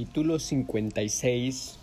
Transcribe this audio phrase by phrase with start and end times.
[0.00, 1.76] Capítulo 56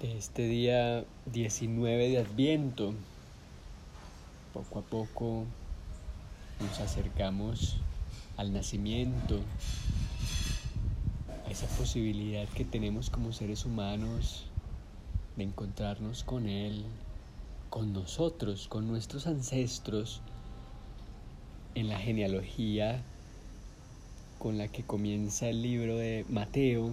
[0.00, 2.94] de este día 19 de Adviento.
[4.54, 5.44] Poco a poco
[6.60, 7.78] nos acercamos
[8.36, 9.40] al nacimiento,
[11.48, 14.46] a esa posibilidad que tenemos como seres humanos
[15.34, 16.84] de encontrarnos con Él,
[17.70, 20.20] con nosotros, con nuestros ancestros,
[21.74, 23.02] en la genealogía
[24.40, 26.92] con la que comienza el libro de Mateo,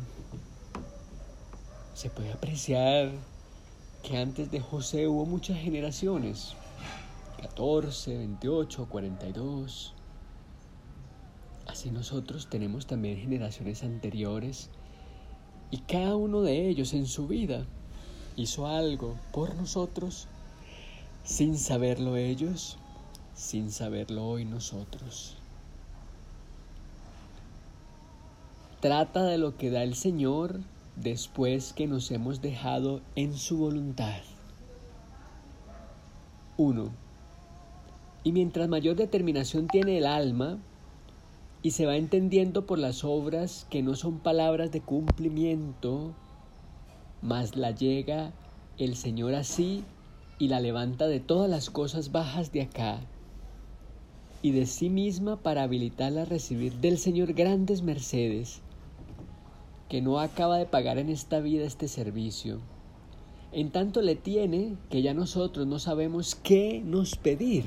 [1.93, 3.09] se puede apreciar
[4.03, 6.53] que antes de José hubo muchas generaciones,
[7.41, 9.93] 14, 28, 42.
[11.65, 14.69] Así nosotros tenemos también generaciones anteriores
[15.71, 17.65] y cada uno de ellos en su vida
[18.35, 20.27] hizo algo por nosotros
[21.23, 22.77] sin saberlo ellos
[23.33, 25.37] sin saberlo hoy nosotros.
[28.87, 30.61] Trata de lo que da el Señor
[30.95, 34.21] después que nos hemos dejado en su voluntad.
[36.55, 36.93] 1.
[38.23, 40.57] Y mientras mayor determinación tiene el alma,
[41.61, 46.13] y se va entendiendo por las obras que no son palabras de cumplimiento,
[47.21, 48.31] mas la llega
[48.77, 49.83] el Señor así
[50.39, 53.01] y la levanta de todas las cosas bajas de acá
[54.41, 58.61] y de sí misma para habilitarla a recibir del Señor grandes mercedes,
[59.89, 62.59] que no acaba de pagar en esta vida este servicio.
[63.53, 67.65] En tanto le tiene que ya nosotros no sabemos qué nos pedir.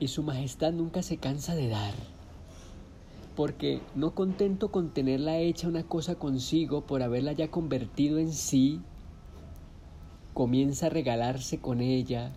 [0.00, 1.94] Y su majestad nunca se cansa de dar.
[3.36, 8.80] Porque no contento con tenerla hecha una cosa consigo por haberla ya convertido en sí,
[10.34, 12.32] comienza a regalarse con ella,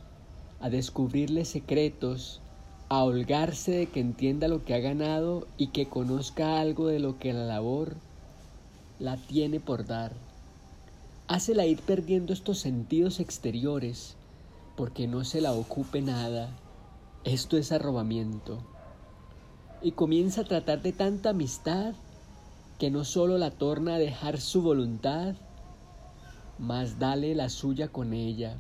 [0.60, 2.42] a descubrirle secretos,
[2.90, 7.18] a holgarse de que entienda lo que ha ganado y que conozca algo de lo
[7.18, 7.96] que la labor
[9.02, 10.14] la tiene por dar.
[11.28, 14.16] Hácela ir perdiendo estos sentidos exteriores
[14.78, 16.50] porque no se la ocupe nada.
[17.24, 18.60] Esto es arrobamiento.
[19.82, 21.96] Y comienza a tratar de tanta amistad
[22.78, 25.36] que no solo la torna a dejar su voluntad,
[26.60, 28.60] mas dale la suya con ella,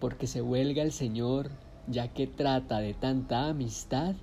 [0.00, 1.50] porque se huelga el Señor
[1.86, 4.14] ya que trata de tanta amistad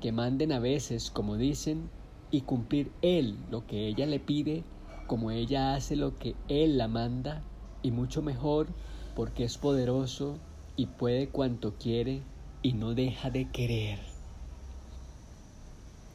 [0.00, 1.90] que manden a veces, como dicen,
[2.30, 4.64] y cumplir él lo que ella le pide,
[5.10, 7.42] como ella hace lo que él la manda,
[7.82, 8.68] y mucho mejor
[9.16, 10.38] porque es poderoso
[10.76, 12.22] y puede cuanto quiere
[12.62, 13.98] y no deja de querer.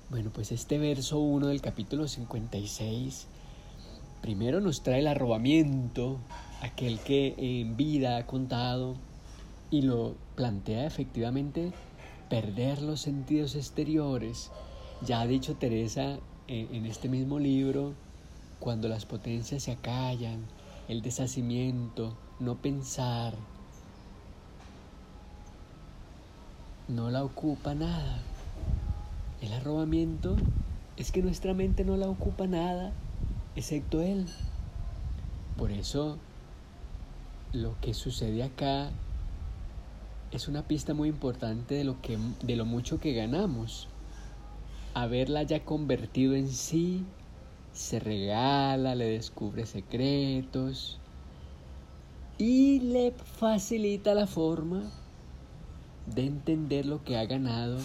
[0.09, 3.28] Bueno, pues este verso 1 del capítulo 56
[4.22, 6.19] primero nos trae el arrobamiento,
[6.62, 8.95] aquel que en vida ha contado
[9.72, 11.73] y lo plantea efectivamente
[12.29, 14.51] perder los sentidos exteriores.
[15.06, 16.17] Ya ha dicho Teresa
[16.47, 17.94] eh, en este mismo libro,
[18.59, 20.45] cuando las potencias se acallan,
[20.88, 23.33] el deshacimiento, no pensar,
[26.88, 28.19] no la ocupa nada.
[29.41, 30.35] El arrobamiento
[30.97, 32.91] es que nuestra mente no la ocupa nada,
[33.55, 34.27] excepto Él.
[35.57, 36.17] Por eso,
[37.53, 38.89] lo que sucede acá
[40.31, 43.88] es una pista muy importante de lo, que, de lo mucho que ganamos.
[44.94, 47.03] Haberla ya convertido en sí,
[47.75, 51.00] se regala, le descubre secretos
[52.39, 54.81] y le facilita la forma
[56.07, 57.77] de entender lo que ha ganado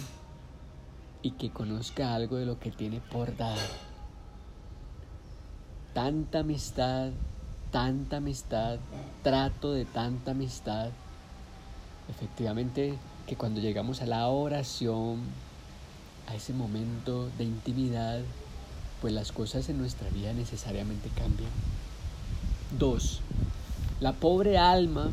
[1.21, 3.59] y que conozca algo de lo que tiene por dar.
[5.93, 7.11] Tanta amistad,
[7.69, 8.79] tanta amistad,
[9.21, 10.89] trato de tanta amistad
[12.11, 15.19] Efectivamente que cuando llegamos a la oración,
[16.27, 18.19] a ese momento de intimidad,
[19.01, 21.49] pues las cosas en nuestra vida necesariamente cambian.
[22.77, 23.19] Dos,
[23.99, 25.09] la pobre alma,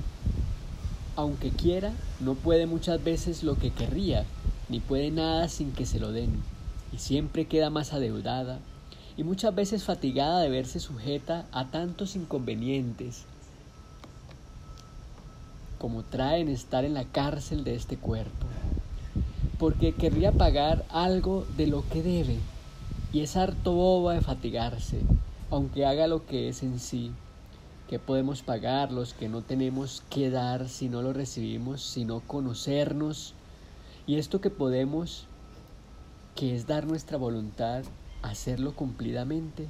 [1.16, 4.24] aunque quiera, no puede muchas veces lo que querría,
[4.68, 6.30] ni puede nada sin que se lo den,
[6.92, 8.58] y siempre queda más adeudada,
[9.16, 13.22] y muchas veces fatigada de verse sujeta a tantos inconvenientes,
[15.78, 18.46] como traen estar en la cárcel de este cuerpo,
[19.58, 22.36] porque querría pagar algo de lo que debe,
[23.12, 25.00] y es harto boba de fatigarse,
[25.50, 27.10] aunque haga lo que es en sí,
[27.88, 33.34] que podemos pagar los que no tenemos que dar si no lo recibimos, sino conocernos,
[34.06, 35.24] y esto que podemos,
[36.34, 37.82] que es dar nuestra voluntad,
[38.22, 39.66] hacerlo cumplidamente,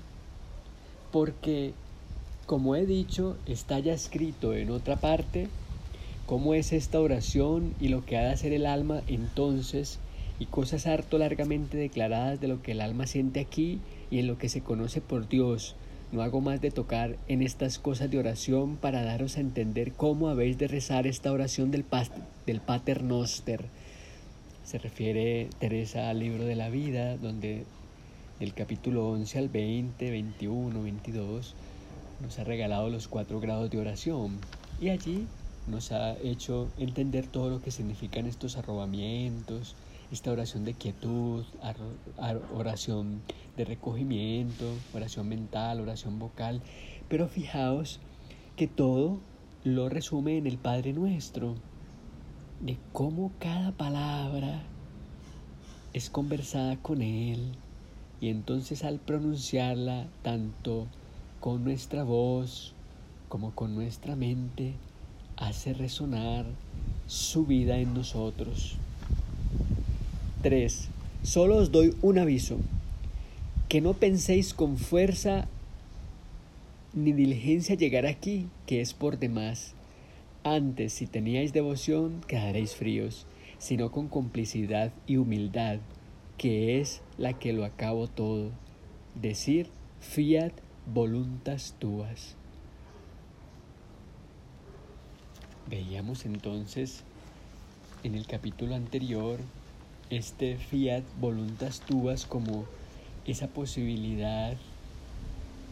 [1.12, 1.75] porque,
[2.46, 5.49] como he dicho, está ya escrito en otra parte,
[6.26, 9.99] cómo es esta oración y lo que ha de hacer el alma entonces
[10.38, 13.81] y cosas harto largamente declaradas de lo que el alma siente aquí
[14.11, 15.75] y en lo que se conoce por Dios.
[16.11, 20.29] No hago más de tocar en estas cosas de oración para daros a entender cómo
[20.29, 21.85] habéis de rezar esta oración del,
[22.46, 23.67] del Pater Noster.
[24.64, 27.64] Se refiere Teresa al libro de la vida, donde
[28.40, 31.55] del capítulo 11 al 20, 21, 22,
[32.23, 34.38] nos ha regalado los cuatro grados de oración.
[34.81, 35.26] Y allí
[35.67, 39.75] nos ha hecho entender todo lo que significan estos arrobamientos,
[40.10, 41.44] esta oración de quietud,
[42.55, 43.22] oración
[43.56, 44.64] de recogimiento,
[44.94, 46.62] oración mental, oración vocal.
[47.08, 48.00] Pero fijaos
[48.56, 49.20] que todo
[49.64, 51.55] lo resume en el Padre Nuestro,
[52.60, 54.62] de cómo cada palabra
[55.93, 57.52] es conversada con Él
[58.20, 60.87] y entonces al pronunciarla tanto
[61.40, 62.75] con nuestra voz
[63.28, 64.75] como con nuestra mente,
[65.37, 66.46] hace resonar
[67.06, 68.78] su vida en nosotros.
[70.43, 70.88] 3.
[71.23, 72.58] Solo os doy un aviso,
[73.69, 75.49] que no penséis con fuerza
[76.94, 79.75] ni diligencia llegar aquí, que es por demás.
[80.44, 83.26] Antes, si teníais devoción, quedaréis fríos,
[83.58, 85.81] sino con complicidad y humildad,
[86.37, 88.50] que es la que lo acabo todo.
[89.20, 89.69] Decir,
[90.00, 90.52] fiat
[90.87, 92.37] voluntas tuas.
[95.69, 97.02] Veíamos entonces
[98.05, 99.40] en el capítulo anterior
[100.10, 102.64] este fiat voluntas tuas como
[103.26, 104.56] esa posibilidad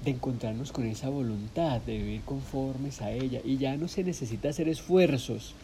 [0.05, 3.41] de encontrarnos con esa voluntad, de vivir conformes a ella.
[3.44, 5.55] Y ya no se necesita hacer esfuerzos.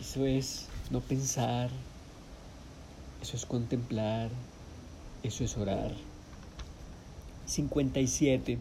[0.00, 1.70] Eso es no pensar,
[3.22, 4.30] eso es contemplar,
[5.22, 5.92] eso es orar.
[7.46, 8.58] 57.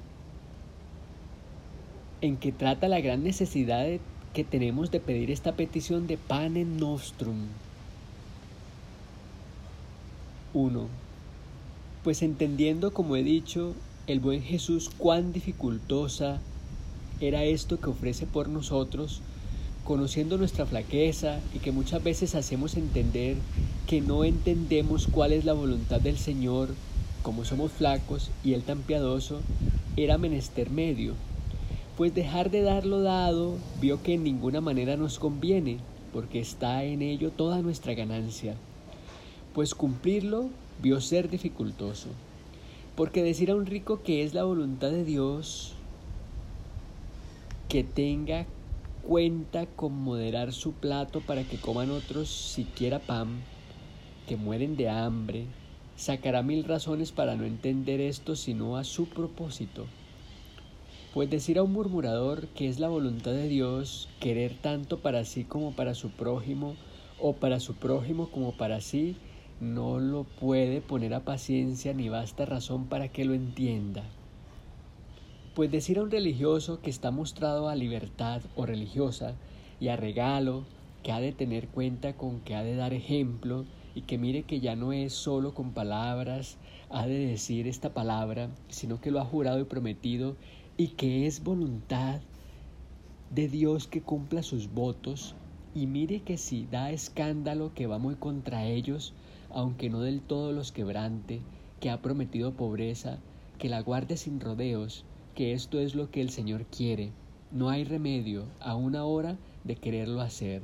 [2.21, 3.87] En que trata la gran necesidad
[4.33, 7.47] que tenemos de pedir esta petición de panem nostrum.
[10.53, 10.87] 1.
[12.03, 13.73] Pues entendiendo, como he dicho,
[14.07, 16.39] el buen Jesús cuán dificultosa
[17.19, 19.21] era esto que ofrece por nosotros,
[19.83, 23.37] conociendo nuestra flaqueza y que muchas veces hacemos entender
[23.87, 26.69] que no entendemos cuál es la voluntad del Señor,
[27.23, 29.39] como somos flacos y Él tan piadoso,
[29.95, 31.13] era menester medio.
[31.97, 35.77] Pues dejar de dar lo dado vio que en ninguna manera nos conviene,
[36.11, 38.55] porque está en ello toda nuestra ganancia.
[39.53, 40.49] Pues cumplirlo
[40.81, 42.07] vio ser dificultoso,
[42.95, 45.73] porque decir a un rico que es la voluntad de Dios,
[47.67, 48.45] que tenga
[49.05, 53.41] cuenta con moderar su plato para que coman otros siquiera pan,
[54.25, 55.47] que mueren de hambre,
[55.97, 59.85] sacará mil razones para no entender esto sino a su propósito.
[61.13, 65.43] Pues decir a un murmurador que es la voluntad de Dios querer tanto para sí
[65.43, 66.77] como para su prójimo,
[67.19, 69.17] o para su prójimo como para sí,
[69.61, 74.03] no lo puede poner a paciencia ni basta razón para que lo entienda.
[75.53, 79.35] Pues decir a un religioso que está mostrado a libertad o religiosa
[79.79, 80.65] y a regalo,
[81.03, 84.61] que ha de tener cuenta con que ha de dar ejemplo y que mire que
[84.61, 86.57] ya no es solo con palabras,
[86.89, 90.37] ha de decir esta palabra, sino que lo ha jurado y prometido
[90.75, 92.21] y que es voluntad
[93.29, 95.35] de Dios que cumpla sus votos
[95.75, 99.13] y mire que si da escándalo que va muy contra ellos,
[99.53, 101.41] aunque no del todo los quebrante,
[101.79, 103.17] que ha prometido pobreza,
[103.57, 105.03] que la guarde sin rodeos,
[105.35, 107.11] que esto es lo que el Señor quiere.
[107.51, 110.61] No hay remedio a una hora de quererlo hacer.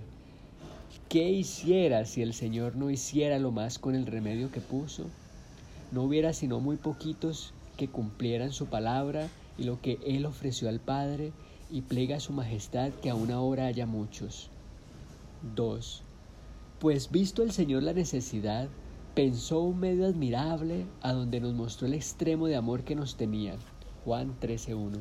[1.09, 5.05] ¿Qué hiciera si el Señor no hiciera lo más con el remedio que puso?
[5.91, 10.79] No hubiera sino muy poquitos que cumplieran su palabra y lo que Él ofreció al
[10.79, 11.31] Padre
[11.71, 14.49] y plega a su majestad que a una hora haya muchos.
[15.55, 16.06] 2.
[16.79, 18.69] Pues visto el Señor la necesidad,
[19.15, 23.57] pensó un medio admirable a donde nos mostró el extremo de amor que nos tenía
[24.05, 24.99] Juan 13.1.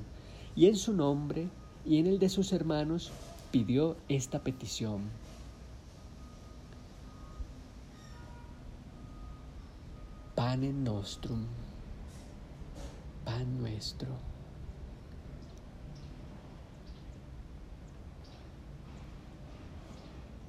[0.54, 1.49] Y en su nombre
[1.85, 3.11] y en el de sus hermanos
[3.50, 5.02] pidió esta petición.
[10.35, 11.45] Panem nostrum,
[13.26, 14.36] pan nuestro.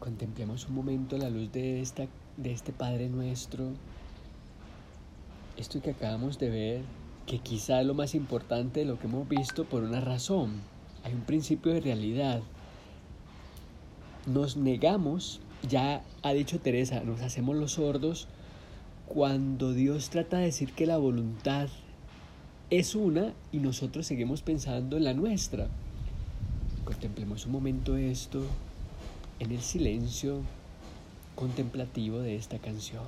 [0.07, 3.71] Contemplemos un momento la luz de, esta, de este Padre nuestro,
[5.57, 6.81] esto que acabamos de ver
[7.25, 10.61] que quizá es lo más importante de lo que hemos visto por una razón.
[11.03, 12.41] Hay un principio de realidad.
[14.25, 18.29] Nos negamos, ya ha dicho Teresa, nos hacemos los sordos
[19.07, 21.67] cuando Dios trata de decir que la voluntad
[22.69, 25.67] es una y nosotros seguimos pensando en la nuestra.
[26.85, 28.45] Contemplemos un momento esto
[29.39, 30.41] en el silencio
[31.35, 33.03] contemplativo de esta canción.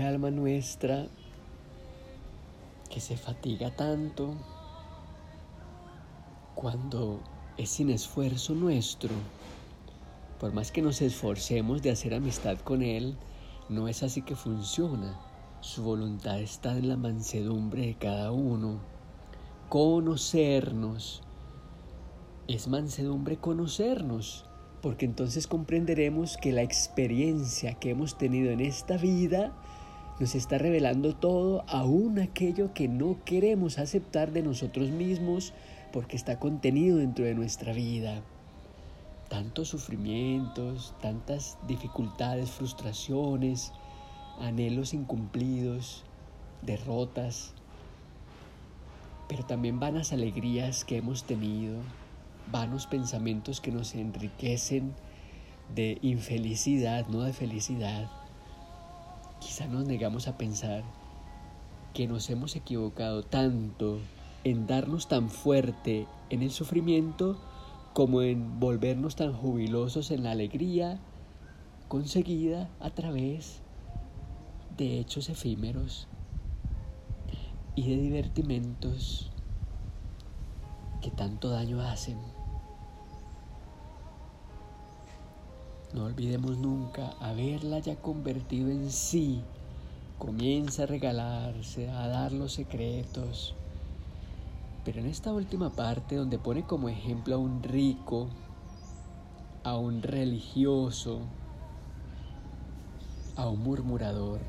[0.00, 1.06] Alma nuestra
[2.90, 4.34] que se fatiga tanto
[6.54, 7.20] cuando
[7.56, 9.10] es sin esfuerzo nuestro.
[10.40, 13.16] Por más que nos esforcemos de hacer amistad con Él,
[13.68, 15.18] no es así que funciona.
[15.60, 18.80] Su voluntad está en la mansedumbre de cada uno.
[19.68, 21.22] Conocernos.
[22.46, 24.44] Es mansedumbre conocernos
[24.84, 29.50] porque entonces comprenderemos que la experiencia que hemos tenido en esta vida
[30.20, 35.52] nos está revelando todo, aún aquello que no queremos aceptar de nosotros mismos,
[35.92, 38.22] porque está contenido dentro de nuestra vida.
[39.28, 43.72] Tantos sufrimientos, tantas dificultades, frustraciones,
[44.38, 46.04] anhelos incumplidos,
[46.62, 47.52] derrotas,
[49.28, 51.76] pero también vanas alegrías que hemos tenido,
[52.52, 54.94] vanos pensamientos que nos enriquecen
[55.74, 58.10] de infelicidad, no de felicidad.
[59.44, 60.82] Quizá nos negamos a pensar
[61.92, 64.00] que nos hemos equivocado tanto
[64.42, 67.38] en darnos tan fuerte en el sufrimiento
[67.92, 70.98] como en volvernos tan jubilosos en la alegría
[71.88, 73.60] conseguida a través
[74.78, 76.08] de hechos efímeros
[77.74, 79.30] y de divertimentos
[81.02, 82.33] que tanto daño hacen.
[85.94, 89.42] No olvidemos nunca haberla ya convertido en sí.
[90.18, 93.54] Comienza a regalarse, a dar los secretos.
[94.84, 98.26] Pero en esta última parte donde pone como ejemplo a un rico,
[99.62, 101.20] a un religioso,
[103.36, 104.40] a un murmurador,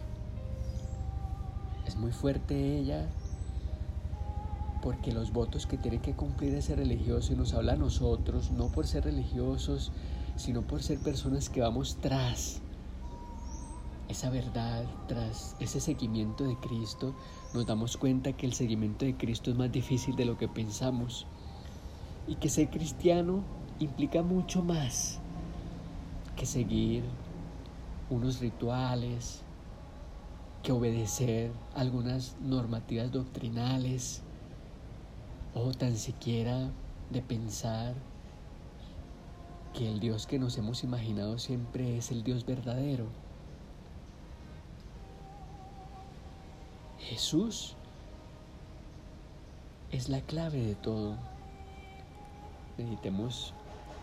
[1.86, 3.08] es muy fuerte ella
[4.82, 8.68] porque los votos que tiene que cumplir ese religioso y nos habla a nosotros, no
[8.70, 9.92] por ser religiosos,
[10.36, 12.62] sino por ser personas que vamos tras
[14.08, 17.16] esa verdad, tras ese seguimiento de Cristo,
[17.54, 21.26] nos damos cuenta que el seguimiento de Cristo es más difícil de lo que pensamos.
[22.28, 23.44] Y que ser cristiano
[23.80, 25.20] implica mucho más
[26.36, 27.04] que seguir
[28.10, 29.42] unos rituales,
[30.62, 34.22] que obedecer algunas normativas doctrinales,
[35.54, 36.70] o tan siquiera
[37.10, 37.96] de pensar
[39.78, 43.08] que el Dios que nos hemos imaginado siempre es el Dios verdadero.
[47.00, 47.76] Jesús
[49.92, 51.18] es la clave de todo.
[52.78, 53.54] Meditemos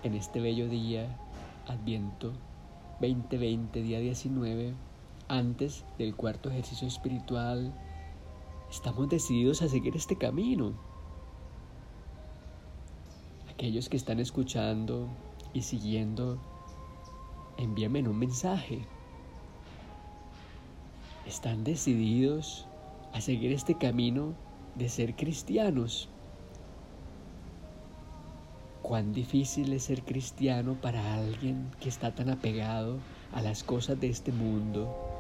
[0.03, 1.17] en este bello día,
[1.67, 2.33] Adviento
[3.01, 4.75] 2020, día 19,
[5.29, 7.73] antes del cuarto ejercicio espiritual.
[8.71, 10.75] Estamos decididos a seguir este camino
[13.63, 15.07] aquellos que están escuchando
[15.55, 16.39] y siguiendo,
[17.57, 18.87] envíame un mensaje.
[21.27, 22.67] Están decididos
[23.13, 24.35] a seguir este camino
[24.75, 26.09] de ser cristianos.
[28.83, 32.99] Cuán difícil es ser cristiano para alguien que está tan apegado
[33.33, 35.12] a las cosas de este mundo,